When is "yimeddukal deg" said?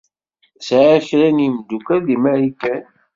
1.43-2.19